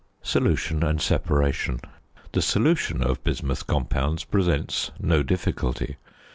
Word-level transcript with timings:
~Solution 0.23 0.81
and 0.81 0.99
Separation.~ 0.99 1.79
The 2.31 2.41
solution 2.41 3.03
of 3.03 3.23
bismuth 3.23 3.67
compounds 3.67 4.23
presents 4.23 4.89
no 4.99 5.21
difficulty. 5.21 5.97